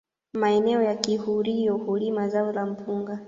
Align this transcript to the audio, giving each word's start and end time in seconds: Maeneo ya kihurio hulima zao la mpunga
Maeneo 0.33 0.81
ya 0.81 0.95
kihurio 0.95 1.77
hulima 1.77 2.29
zao 2.29 2.51
la 2.51 2.65
mpunga 2.65 3.19